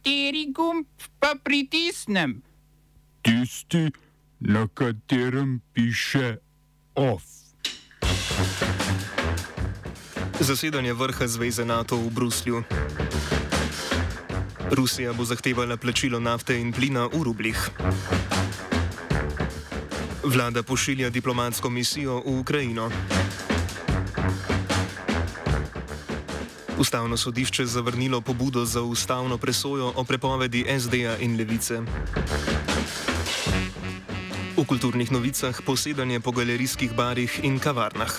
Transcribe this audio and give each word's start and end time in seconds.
Kateri 0.00 0.48
gumb 0.52 0.86
pa 1.20 1.34
pritisnem? 1.44 2.40
Tisti, 3.20 3.92
na 4.40 4.64
katerem 4.74 5.60
piše 5.72 6.36
OF. 6.94 7.22
Zasedanje 10.40 10.92
vrha 10.92 11.26
Zveze 11.28 11.64
NATO 11.64 11.96
v 11.96 12.10
Bruslju. 12.10 12.62
Rusija 14.72 15.12
bo 15.12 15.24
zahtevala 15.24 15.76
plačilo 15.76 16.20
nafte 16.20 16.56
in 16.56 16.72
plina 16.72 17.04
v 17.04 17.20
rublih. 17.20 17.70
Vlada 20.24 20.62
pošilja 20.62 21.10
diplomatsko 21.10 21.70
misijo 21.70 22.24
v 22.24 22.40
Ukrajino. 22.40 22.88
Ustavno 26.80 27.16
sodišče 27.16 27.66
zavrnilo 27.66 28.20
pobudo 28.20 28.64
za 28.64 28.82
ustavno 28.82 29.38
presojo 29.38 29.92
o 29.96 30.04
prepovedi 30.04 30.64
SD-ja 30.80 31.18
in 31.18 31.36
levice. 31.36 31.80
V 34.56 34.64
kulturnih 34.64 35.12
novicah 35.12 35.60
posedanje 35.66 36.20
po 36.20 36.32
galerijskih 36.32 36.96
barih 36.96 37.40
in 37.42 37.58
kavarnah. 37.58 38.12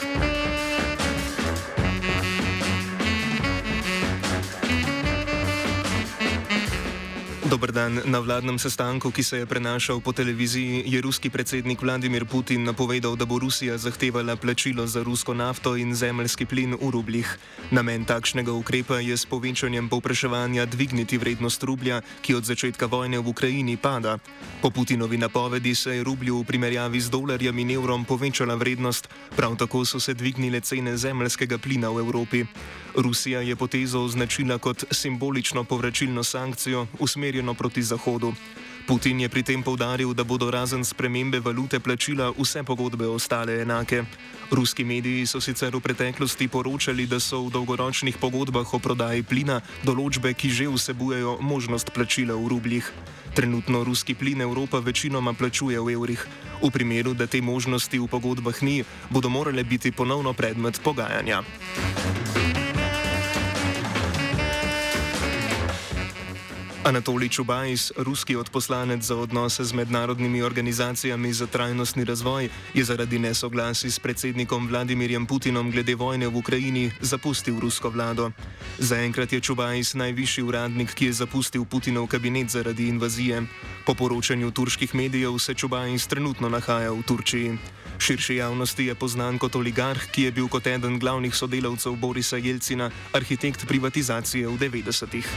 Dober 7.52 7.72
dan. 7.76 8.00
Na 8.08 8.24
vladnem 8.24 8.56
sestanku, 8.56 9.12
ki 9.12 9.24
se 9.24 9.38
je 9.38 9.46
prenašal 9.46 10.00
po 10.00 10.16
televiziji, 10.16 10.88
je 10.88 11.02
ruski 11.04 11.28
predsednik 11.30 11.82
Vladimir 11.84 12.24
Putin 12.24 12.64
napovedal, 12.64 13.20
da 13.20 13.28
bo 13.28 13.40
Rusija 13.44 13.76
zahtevala 13.78 14.36
plačilo 14.40 14.88
za 14.88 15.04
rusko 15.04 15.34
nafto 15.34 15.76
in 15.76 15.92
zemljski 15.92 16.46
plin 16.46 16.80
v 16.80 16.90
rubljih. 16.92 17.28
Namen 17.72 18.08
takšnega 18.08 18.56
ukrepa 18.56 19.04
je 19.04 19.18
s 19.18 19.28
povečanjem 19.28 19.90
povpraševanja 19.92 20.66
dvigniti 20.66 21.18
vrednost 21.18 21.64
rublja, 21.64 22.00
ki 22.24 22.40
od 22.40 22.48
začetka 22.48 22.88
vojne 22.88 23.20
v 23.20 23.28
Ukrajini 23.28 23.76
pada. 23.76 24.16
Po 24.62 24.72
Putinovi 24.72 25.18
napovedi 25.18 25.76
se 25.76 26.00
je 26.00 26.04
rublju 26.08 26.40
v 26.40 26.48
primerjavi 26.48 27.04
z 27.04 27.12
dolarjem 27.12 27.60
in 27.60 27.76
evrom 27.76 28.06
povečala 28.08 28.56
vrednost, 28.56 29.12
prav 29.36 29.60
tako 29.60 29.84
so 29.84 30.00
se 30.00 30.14
dvignile 30.14 30.64
cene 30.64 30.96
zemljskega 30.98 31.58
plina 31.58 31.92
v 31.92 32.00
Evropi. 32.00 32.46
Rusija 32.96 33.42
je 33.42 33.56
potezo 33.56 34.04
označila 34.04 34.58
kot 34.58 34.84
simbolično 34.92 35.64
povračilno 35.64 36.24
sankcijo 36.24 36.88
usmerjeno 37.00 37.41
proti 37.58 37.82
Zahodu. 37.82 38.34
Putin 38.88 39.22
je 39.22 39.30
pri 39.30 39.44
tem 39.46 39.62
povdaril, 39.64 40.14
da 40.14 40.24
bodo 40.24 40.52
razen 40.52 40.84
spremembe 40.84 41.40
valute 41.40 41.80
plačila 41.80 42.34
vse 42.34 42.64
pogodbe 42.64 43.06
ostale 43.08 43.62
enake. 43.62 44.04
Ruski 44.52 44.84
mediji 44.84 45.26
so 45.26 45.40
sicer 45.42 45.72
v 45.72 45.80
preteklosti 45.80 46.48
poročali, 46.48 47.06
da 47.08 47.20
so 47.20 47.46
v 47.48 47.56
dolgoročnih 47.56 48.18
pogodbah 48.18 48.68
o 48.68 48.80
prodaji 48.82 49.24
plina 49.24 49.62
določbe, 49.88 50.34
ki 50.34 50.50
že 50.50 50.68
vsebujejo 50.68 51.40
možnost 51.40 51.94
plačila 51.94 52.36
v 52.36 52.52
rubljih. 52.52 52.86
Trenutno 53.32 53.84
ruski 53.88 54.12
plin 54.12 54.42
Evropa 54.42 54.84
večinoma 54.84 55.34
plačuje 55.34 55.80
v 55.80 55.96
evrih. 55.96 56.22
V 56.60 56.68
primeru, 56.68 57.14
da 57.16 57.32
te 57.32 57.40
možnosti 57.42 57.96
v 57.96 58.12
pogodbah 58.12 58.60
ni, 58.62 58.84
bodo 59.10 59.30
morale 59.30 59.64
biti 59.64 59.92
ponovno 59.96 60.34
predmet 60.34 60.84
pogajanja. 60.84 61.46
Anatolij 66.84 67.30
Čubajs, 67.30 67.92
ruski 67.98 68.36
odposlanec 68.36 69.04
za 69.04 69.16
odnose 69.16 69.64
z 69.64 69.74
mednarodnimi 69.74 70.42
organizacijami 70.42 71.34
za 71.34 71.46
trajnostni 71.48 72.06
razvoj, 72.06 72.50
je 72.74 72.84
zaradi 72.84 73.20
nesoglasi 73.20 73.92
s 73.92 74.00
predsednikom 74.00 74.68
Vladimirjem 74.68 75.26
Putinom 75.26 75.72
glede 75.72 75.96
vojne 75.96 76.28
v 76.28 76.36
Ukrajini 76.36 76.92
zapustil 77.02 77.60
rusko 77.60 77.90
vlado. 77.90 78.32
Zaenkrat 78.80 79.34
je 79.34 79.40
Čubajs 79.40 79.94
najvišji 79.94 80.44
uradnik, 80.44 80.94
ki 80.94 81.06
je 81.06 81.14
zapustil 81.14 81.66
Putinov 81.66 82.08
kabinet 82.08 82.50
zaradi 82.50 82.88
invazije. 82.88 83.46
Po 83.86 83.94
poročanju 83.94 84.52
turških 84.52 84.96
medijev 84.96 85.38
se 85.38 85.54
Čubajs 85.54 86.08
trenutno 86.08 86.50
nahaja 86.50 86.92
v 86.92 87.04
Turčiji. 87.04 87.58
Širši 88.00 88.36
javnosti 88.36 88.86
je 88.86 88.96
poznan 88.96 89.38
kot 89.38 89.56
oligarh, 89.56 90.10
ki 90.12 90.22
je 90.22 90.32
bil 90.32 90.48
kot 90.48 90.68
eden 90.68 91.00
glavnih 91.00 91.36
sodelavcev 91.36 91.94
Borisa 91.94 92.38
Jelcina 92.38 92.90
arhitekt 93.14 93.68
privatizacije 93.68 94.48
v 94.48 94.58
90-ih. 94.58 95.30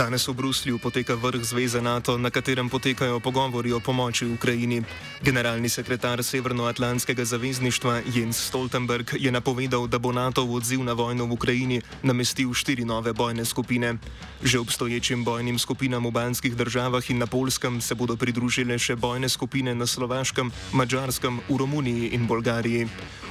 Danes 0.00 0.24
v 0.24 0.32
Bruslju 0.32 0.80
poteka 0.80 1.12
vrh 1.12 1.44
Zveze 1.44 1.76
NATO, 1.84 2.16
na 2.16 2.32
katerem 2.32 2.72
potekajo 2.72 3.20
pogovori 3.20 3.68
o 3.76 3.84
pomoči 3.84 4.24
Ukrajini. 4.24 4.80
Generalni 5.20 5.68
sekretar 5.68 6.24
Severnoatlantskega 6.24 7.20
zavezništva 7.20 8.08
Jens 8.08 8.48
Stoltenberg 8.48 9.12
je 9.20 9.28
napovedal, 9.28 9.84
da 9.84 10.00
bo 10.00 10.08
NATO 10.08 10.48
v 10.48 10.56
odziv 10.56 10.80
na 10.80 10.96
vojno 10.96 11.28
v 11.28 11.36
Ukrajini 11.36 11.84
namestil 12.00 12.48
štiri 12.56 12.88
nove 12.88 13.12
bojne 13.12 13.44
skupine. 13.44 14.00
Že 14.40 14.64
obstoječim 14.64 15.20
bojnim 15.20 15.60
skupinam 15.60 16.08
v 16.08 16.16
banskih 16.16 16.56
državah 16.56 17.04
in 17.10 17.20
na 17.20 17.28
Polskem 17.28 17.80
se 17.84 17.92
bodo 17.92 18.16
pridružile 18.16 18.80
še 18.80 18.96
bojne 18.96 19.28
skupine 19.28 19.76
na 19.76 19.84
Slovaškem, 19.84 20.48
Mačarskem, 20.72 21.44
v 21.44 21.56
Romuniji 21.60 22.16
in 22.16 22.24
Bolgariji. 22.24 22.88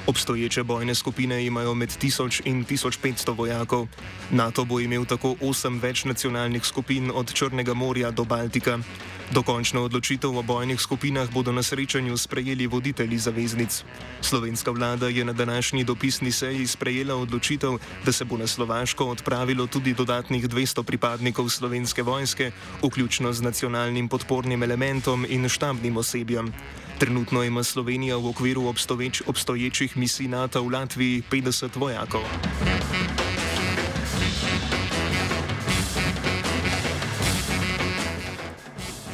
Obstoječe 0.10 0.64
bojne 0.64 0.96
skupine 0.96 1.46
imajo 1.46 1.74
med 1.74 1.90
1000 1.90 2.42
in 2.46 2.66
1500 2.66 3.38
vojakov. 3.38 3.88
NATO 4.32 4.66
bo 4.66 4.80
imel 4.80 5.06
tako 5.06 5.36
osem 5.42 5.80
večnacionalnih 5.80 6.66
skupin 6.66 7.12
od 7.14 7.34
Črnega 7.34 7.74
morja 7.74 8.12
do 8.12 8.24
Baltika. 8.24 8.80
Dokončno 9.32 9.84
odločitev 9.84 10.38
o 10.38 10.42
bojnih 10.42 10.82
skupinah 10.82 11.30
bodo 11.30 11.52
na 11.52 11.64
srečanju 11.64 12.18
sprejeli 12.18 12.68
voditelji 12.68 13.18
zaveznic. 13.18 13.84
Slovenska 14.22 14.72
vlada 14.72 15.08
je 15.08 15.26
na 15.26 15.34
današnji 15.34 15.84
dopisni 15.84 16.32
seji 16.32 16.68
sprejela 16.68 17.16
odločitev, 17.16 17.78
da 18.06 18.12
se 18.12 18.26
bo 18.26 18.38
na 18.38 18.48
Slovaško 18.48 19.06
odpravilo 19.06 19.68
tudi 19.68 19.94
dodatnih 19.94 20.50
200 20.50 20.84
pripadnikov 20.84 21.50
slovenske 21.50 22.04
vojske, 22.04 22.52
vključno 22.84 23.34
z 23.34 23.42
nacionalnim 23.42 24.10
podpornim 24.10 24.64
elementom 24.64 25.26
in 25.30 25.50
štabnim 25.50 25.98
osebjem. 25.98 26.54
Trenutno 27.00 27.44
ima 27.44 27.64
Slovenija 27.64 28.18
v 28.18 28.28
okviru 28.28 28.68
obstoječ, 28.68 29.22
obstoječih 29.28 29.98
misij 29.98 30.28
NATO 30.28 30.64
v 30.64 30.72
Latviji 30.72 31.24
50 31.32 31.78
vojakov. 31.80 32.22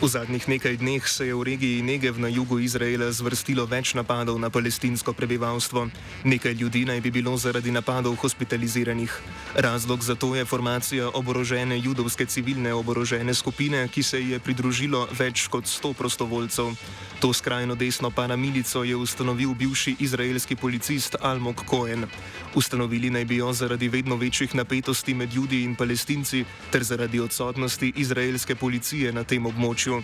V 0.05 0.13
zadnjih 0.13 0.45
nekaj 0.45 0.77
dneh 0.77 1.01
se 1.01 1.25
je 1.25 1.33
v 1.33 1.41
regiji 1.41 1.81
Negev 1.81 2.21
na 2.21 2.29
jugu 2.29 2.61
Izraela 2.61 3.09
zvrstilo 3.09 3.66
več 3.66 3.97
napadov 3.97 4.38
na 4.38 4.53
palestinsko 4.53 5.17
prebivalstvo. 5.17 5.89
Nekaj 6.29 6.53
ljudi 6.53 6.85
naj 6.85 7.01
bi 7.01 7.09
bilo 7.09 7.33
zaradi 7.41 7.73
napadov 7.73 8.13
hospitaliziranih. 8.21 9.09
Razlog 9.57 10.05
za 10.05 10.13
to 10.13 10.38
je 10.38 10.45
formacija 10.45 11.09
oborožene 11.09 11.81
judovske 11.81 12.29
civilne 12.29 12.69
oborožene 12.69 13.33
skupine, 13.33 13.88
ki 13.89 14.03
se 14.03 14.21
ji 14.21 14.38
je 14.38 14.39
pridružilo 14.39 15.09
več 15.09 15.49
kot 15.49 15.66
100 15.66 15.97
prostovoljcev. 15.97 16.77
To 17.19 17.33
skrajno 17.33 17.75
desno 17.75 18.11
paramilico 18.11 18.83
je 18.83 18.95
ustanovil 18.95 19.57
bivši 19.57 19.95
izraelski 19.99 20.55
policist 20.55 21.16
Almog 21.22 21.66
Cohen. 21.69 22.05
Ustanovili 22.55 23.09
naj 23.09 23.25
bi 23.25 23.41
jo 23.41 23.53
zaradi 23.53 23.89
vedno 23.89 24.16
večjih 24.16 24.55
napetosti 24.55 25.13
med 25.13 25.33
ljudi 25.33 25.63
in 25.63 25.75
palestinci 25.75 26.45
ter 26.72 26.83
zaradi 26.83 27.19
odsotnosti 27.19 27.93
izraelske 27.95 28.55
policije 28.55 29.13
na 29.13 29.23
tem 29.23 29.45
območju. 29.45 29.94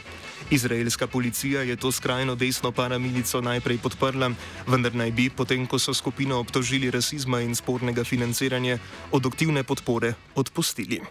Izraelska 0.50 1.08
policija 1.08 1.62
je 1.62 1.76
to 1.76 1.92
skrajno 1.92 2.36
desno 2.36 2.72
paramilico 2.72 3.42
najprej 3.42 3.78
podprla, 3.78 4.32
vendar 4.68 4.96
naj 4.96 5.12
bi, 5.12 5.30
potem 5.30 5.68
ko 5.68 5.80
so 5.80 5.94
skupino 5.94 6.40
obtožili 6.40 6.92
rasizma 6.92 7.42
in 7.42 7.56
spornega 7.56 8.04
financiranja, 8.04 8.78
od 9.12 9.26
aktivne 9.26 9.64
podpore 9.64 10.14
odpustili. 10.36 11.02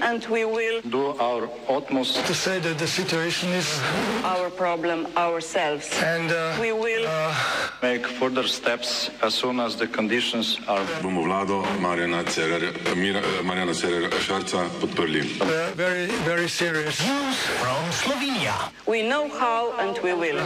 naš 0.05 1.49
utmost, 1.69 2.13
da 2.15 2.21
bo 2.21 2.51
rekla, 2.51 2.73
da 2.73 2.83
je 2.83 2.87
situacija 2.87 3.51
naš 4.23 4.51
problem, 4.57 5.05
sami. 5.41 5.81
In 6.17 6.27
da 6.27 6.53
bomo 6.57 6.63
naredili 6.63 6.84
nadaljnje 8.21 8.49
korake, 8.63 9.11
as 9.21 9.33
soon 9.33 9.59
as 9.59 9.75
the 9.75 9.87
conditions 9.87 10.59
are. 10.67 10.85
Bomo 11.01 11.21
vlado 11.21 11.63
Marjana 11.79 12.23
Cererja, 12.23 12.71
Marjana 13.43 13.73
Cererja 13.73 14.09
Šarca 14.19 14.69
podprli. 14.81 15.21
Very, 15.75 16.07
very 16.25 16.49
serious. 16.49 16.99
News 16.99 17.37
from 17.61 17.91
Slovenia. 17.91 18.71
We 18.87 19.01
know 19.01 19.29
how 19.29 19.73
and 19.79 19.97
we 20.03 20.13
will. 20.13 20.39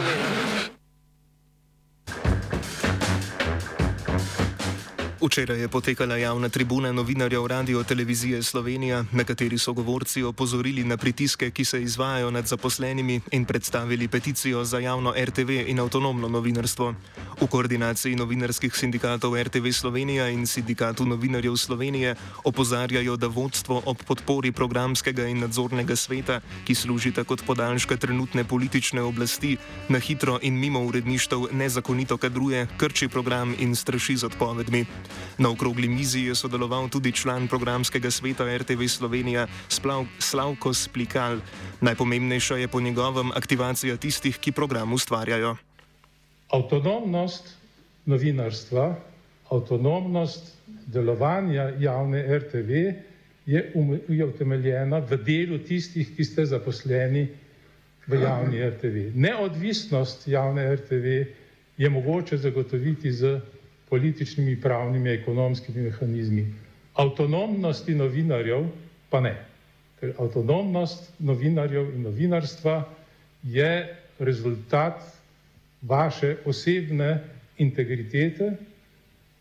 Včeraj 5.20 5.60
je 5.60 5.68
potekala 5.68 6.16
javna 6.16 6.48
tribuna 6.48 6.92
novinarjev 6.92 7.46
Radio 7.46 7.82
Televizije 7.82 8.42
Slovenija, 8.42 9.04
na 9.12 9.24
kateri 9.24 9.58
so 9.58 9.72
govorci 9.72 10.22
opozorili 10.22 10.84
na 10.84 10.96
pritiske, 10.96 11.50
ki 11.50 11.64
se 11.64 11.82
izvajajo 11.82 12.30
nad 12.30 12.46
zaposlenimi 12.46 13.20
in 13.32 13.44
predstavili 13.44 14.08
peticijo 14.08 14.64
za 14.64 14.78
javno 14.78 15.14
RTV 15.24 15.50
in 15.50 15.80
avtonomno 15.80 16.28
novinarstvo. 16.28 16.94
V 17.40 17.48
koordinaciji 17.48 18.20
novinarskih 18.20 18.68
sindikatov 18.68 19.32
RTV 19.32 19.72
Slovenija 19.72 20.28
in 20.28 20.44
sindikatu 20.44 21.08
novinarjev 21.08 21.56
Slovenije 21.56 22.12
opozarjajo, 22.44 23.16
da 23.16 23.32
vodstvo 23.32 23.80
ob 23.88 23.96
podpori 24.04 24.52
programskega 24.52 25.24
in 25.24 25.40
nadzornega 25.40 25.96
sveta, 25.96 26.44
ki 26.68 26.76
služita 26.76 27.24
kot 27.24 27.40
podaljška 27.48 27.96
trenutne 27.96 28.44
politične 28.44 29.00
oblasti, 29.00 29.56
na 29.88 29.96
hitro 29.96 30.36
in 30.42 30.60
mimo 30.60 30.84
uredništev 30.84 31.48
nezakonito 31.56 32.20
kadruje, 32.20 32.66
krči 32.76 33.08
program 33.08 33.56
in 33.56 33.72
straši 33.72 34.20
z 34.20 34.28
odpovedmi. 34.28 34.84
Na 35.40 35.48
okrogli 35.48 35.88
mizi 35.88 36.28
je 36.28 36.36
sodeloval 36.36 36.92
tudi 36.92 37.12
član 37.12 37.48
programskega 37.48 38.10
sveta 38.10 38.44
RTV 38.44 38.84
Slovenija 38.84 39.48
Splav, 39.68 40.04
Slavko 40.18 40.74
Splikal. 40.76 41.40
Najpomembnejša 41.80 42.56
je 42.56 42.68
po 42.68 42.80
njegovem 42.80 43.32
aktivacija 43.32 43.96
tistih, 43.96 44.36
ki 44.36 44.52
program 44.52 44.92
ustvarjajo. 44.92 45.69
Avtonomnost 46.50 47.56
novinarstva, 48.04 48.96
avtonomnost 49.50 50.56
delovanja 50.86 51.68
javne 51.78 52.38
RTV 52.38 52.70
je, 53.46 53.72
um, 53.74 53.98
je 54.08 54.24
utemeljena 54.26 54.98
v 54.98 55.18
delu 55.26 55.58
tistih, 55.58 56.10
ki 56.16 56.24
ste 56.24 56.46
zaposleni 56.46 57.28
v 58.06 58.22
javni 58.22 58.62
RTV. 58.70 59.10
Neodvisnost 59.14 60.28
javne 60.28 60.74
RTV 60.74 61.06
je 61.78 61.90
mogoče 61.90 62.36
zagotoviti 62.36 63.12
z 63.12 63.38
političnimi, 63.88 64.60
pravnimi, 64.60 65.10
ekonomskimi 65.10 65.82
mehanizmi. 65.82 66.46
Avtonomnosti 66.94 67.94
novinarjev 67.94 68.66
pa 69.10 69.20
ne. 69.20 69.34
Ker 70.00 70.14
avtonomnost 70.18 71.12
novinarjev 71.18 71.94
in 71.94 72.02
novinarstva 72.06 72.82
je 73.42 73.70
rezultat 74.18 75.02
vaše 75.82 76.36
osebne 76.44 77.24
integritete, 77.58 78.52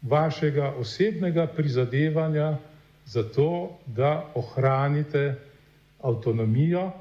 vašega 0.01 0.74
osebnega 0.77 1.47
prizadevanja 1.47 2.57
za 3.06 3.24
to, 3.24 3.80
da 3.86 4.31
ohranite 4.36 5.36
avtonomijo. 6.01 6.91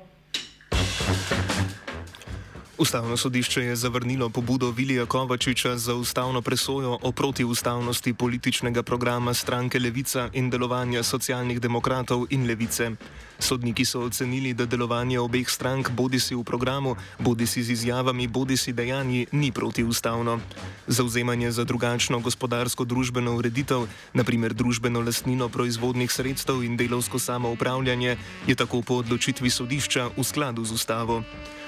Ustavno 2.78 3.16
sodišče 3.16 3.62
je 3.62 3.76
zavrnilo 3.76 4.28
pobudo 4.28 4.70
Vilija 4.70 5.06
Kovačiča 5.06 5.76
za 5.76 5.94
ustavno 5.94 6.42
presojo 6.42 6.98
o 7.02 7.12
protiustavnosti 7.12 8.14
političnega 8.14 8.82
programa 8.82 9.34
stranke 9.34 9.78
Levica 9.78 10.28
in 10.32 10.50
delovanja 10.50 11.02
socialnih 11.02 11.60
demokratov 11.60 12.26
in 12.30 12.46
Levice. 12.46 12.90
Sodniki 13.38 13.84
so 13.84 14.00
ocenili, 14.00 14.54
da 14.54 14.66
delovanje 14.66 15.20
obeh 15.20 15.50
strank, 15.50 15.90
bodi 15.90 16.20
si 16.20 16.34
v 16.34 16.44
programu, 16.44 16.96
bodi 17.18 17.46
si 17.46 17.62
z 17.62 17.70
izjavami, 17.70 18.26
bodi 18.26 18.56
si 18.56 18.72
dejanji, 18.72 19.26
ni 19.32 19.52
protiustavno. 19.52 20.40
Zauzemanje 20.86 21.50
za 21.50 21.64
drugačno 21.64 22.20
gospodarsko-družbeno 22.20 23.36
ureditev, 23.38 23.86
naprimer 24.14 24.54
družbeno 24.54 25.00
lastnino 25.00 25.48
proizvodnih 25.48 26.12
sredstev 26.12 26.62
in 26.64 26.76
delovsko 26.76 27.18
samoupravljanje, 27.18 28.16
je 28.46 28.54
tako 28.54 28.82
po 28.82 28.94
odločitvi 28.94 29.50
sodišča 29.50 30.10
v 30.16 30.24
skladu 30.24 30.64
z 30.64 30.72
ustavo. 30.72 31.22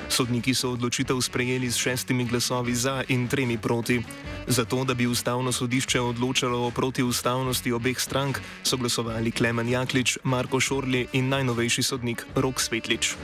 Sodniki 0.08 0.54
so 0.54 0.70
odločitev 1.00 1.20
sprejeli 1.24 1.72
s 1.72 1.80
šestimi 1.80 2.28
glasovi 2.28 2.74
za 2.76 3.00
in 3.08 3.24
tremi 3.28 3.56
proti. 3.56 4.02
Zato, 4.46 4.84
da 4.84 4.94
bi 4.94 5.06
ustavno 5.06 5.52
sodišče 5.52 6.00
odločalo 6.00 6.66
o 6.66 6.70
protiustavnosti 6.70 7.72
obeh 7.72 7.96
strank, 7.96 8.38
so 8.62 8.76
glasovali 8.76 9.32
Klemen 9.32 9.68
Jaklič, 9.68 10.18
Marko 10.24 10.60
Šorli 10.60 11.06
in 11.12 11.28
najnovejši 11.28 11.82
sodnik 11.82 12.26
Rok 12.36 12.60
Svetlič. 12.60 13.16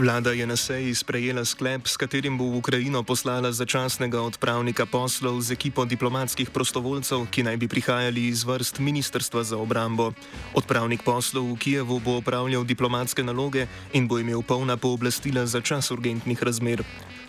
Vlada 0.00 0.32
je 0.32 0.46
na 0.48 0.56
seji 0.56 0.94
sprejela 0.96 1.44
sklep, 1.44 1.84
s 1.84 2.00
katerim 2.00 2.32
bo 2.32 2.48
v 2.48 2.64
Ukrajino 2.64 3.04
poslala 3.04 3.52
začasnega 3.52 4.16
odpravnika 4.24 4.88
poslov 4.88 5.36
z 5.44 5.52
ekipo 5.52 5.84
diplomatskih 5.84 6.48
prostovoljcev, 6.48 7.28
ki 7.28 7.44
naj 7.44 7.60
bi 7.60 7.68
prihajali 7.68 8.32
iz 8.32 8.40
vrst 8.48 8.80
Ministrstva 8.80 9.44
za 9.44 9.60
obrambo. 9.60 10.16
Odpravnik 10.56 11.04
poslov 11.04 11.52
v 11.52 11.60
Kijevu 11.60 12.00
bo 12.00 12.16
opravljal 12.16 12.64
diplomatske 12.64 13.20
naloge 13.20 13.68
in 13.92 14.08
bo 14.08 14.16
imel 14.16 14.40
polna 14.40 14.80
pooblastila 14.80 15.44
za 15.44 15.60
čas 15.60 15.92
urgentnih 15.92 16.40
razmer. 16.40 16.80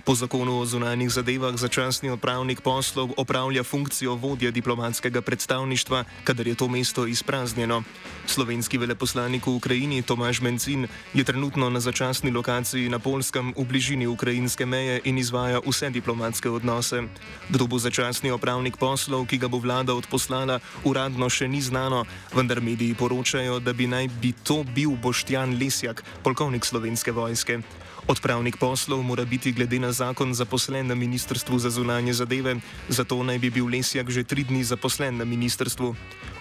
Po 0.02 0.18
zakonu 0.18 0.58
o 0.58 0.66
zunanjih 0.66 1.14
zadevah 1.14 1.54
začasni 1.54 2.10
odpravnik 2.10 2.66
poslov 2.66 3.14
opravlja 3.22 3.62
funkcijo 3.64 4.16
vodje 4.18 4.50
diplomatskega 4.52 5.22
predstavništva, 5.22 6.04
kadar 6.24 6.48
je 6.48 6.56
to 6.56 6.68
mesto 6.68 7.06
izpraznjeno. 7.06 7.84
Slovenski 8.26 8.82
veleposlanik 8.82 9.46
v 9.46 9.54
Ukrajini 9.62 10.02
Tomaž 10.02 10.42
Mencin 10.42 10.88
je 11.14 11.24
trenutno 11.24 11.70
na 11.70 11.80
začasni 11.80 12.32
lokaciji 12.32 12.90
na 12.90 13.00
Polskem 13.00 13.54
v 13.54 13.66
bližini 13.66 14.08
ukrajinske 14.08 14.66
meje 14.66 15.02
in 15.06 15.22
izvaja 15.22 15.62
vse 15.62 15.94
diplomatske 15.94 16.50
odnose. 16.50 17.06
Kdo 17.50 17.68
bo 17.68 17.78
začasni 17.78 18.34
odpravnik 18.34 18.82
poslov, 18.82 19.30
ki 19.30 19.38
ga 19.38 19.48
bo 19.48 19.62
vlada 19.62 19.94
odposlala, 19.94 20.60
uradno 20.82 21.30
še 21.30 21.46
ni 21.46 21.62
znano, 21.62 22.06
vendar 22.34 22.58
mediji 22.58 22.98
poročajo, 22.98 23.60
da 23.62 23.74
bi 23.74 23.86
naj 23.86 24.10
bi 24.18 24.34
to 24.34 24.66
bil 24.66 24.98
Boštjan 24.98 25.62
Lesjak, 25.62 26.02
polkovnik 26.26 26.66
slovenske 26.66 27.14
vojske. 27.14 27.62
Odpravnik 28.08 28.58
poslov 28.58 29.04
mora 29.06 29.26
biti 29.26 29.52
glede 29.54 29.78
na 29.80 29.91
zakon 29.92 30.34
zaposlen 30.34 30.88
na 30.88 30.96
Ministrstvu 30.96 31.60
za 31.60 31.70
zunanje 31.70 32.14
zadeve, 32.14 32.56
zato 32.90 33.24
naj 33.24 33.40
bi 33.40 33.50
bil 33.50 33.68
Lesjak 33.68 34.10
že 34.10 34.24
tri 34.24 34.44
dni 34.44 34.64
zaposlen 34.64 35.18
na 35.18 35.26
ministrstvu. 35.26 35.96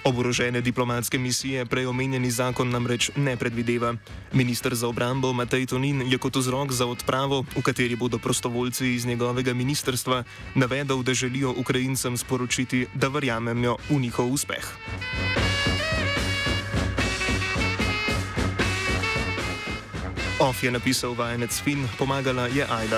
Oborožene 0.04 0.60
diplomatske 0.60 1.18
misije 1.18 1.66
preomenjeni 1.66 2.30
zakon 2.30 2.70
namreč 2.70 3.10
ne 3.16 3.36
predvideva. 3.36 3.94
Ministr 4.32 4.74
za 4.74 4.88
obrambo 4.88 5.32
Matej 5.32 5.66
Tonin 5.66 6.02
je 6.08 6.18
kot 6.18 6.36
vzrok 6.36 6.72
za 6.72 6.86
odpravo, 6.86 7.44
v 7.56 7.62
kateri 7.62 7.96
bodo 7.96 8.18
prostovoljci 8.18 8.94
iz 8.94 9.06
njegovega 9.06 9.54
ministrstva, 9.54 10.24
navedel, 10.54 11.02
da 11.02 11.14
želijo 11.14 11.52
Ukrajincem 11.56 12.16
sporočiti, 12.16 12.86
da 12.94 13.08
verjamejo 13.08 13.76
v 13.90 14.00
njihov 14.00 14.32
uspeh. 14.32 14.64
Off 20.40 20.64
je 20.64 20.70
napisal 20.70 21.12
vajenec 21.12 21.52
Fin, 21.60 21.84
pomagala 21.98 22.46
je 22.46 22.64
Aida. 22.64 22.88